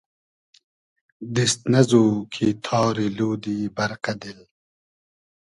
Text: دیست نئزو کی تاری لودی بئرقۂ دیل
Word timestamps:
دیست 1.33 1.59
نئزو 1.71 2.03
کی 2.33 2.47
تاری 2.65 3.07
لودی 3.17 3.57
بئرقۂ 3.75 4.13
دیل 4.21 4.39